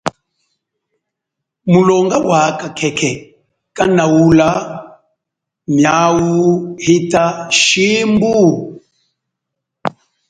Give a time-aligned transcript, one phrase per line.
[1.71, 3.11] Mulonga wakha khekhe
[3.75, 4.47] kanaula
[5.75, 6.33] miawu
[6.83, 7.23] hita
[7.61, 8.33] shimbu?